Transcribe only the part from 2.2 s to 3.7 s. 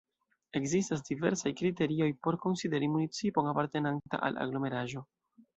por konsideri municipon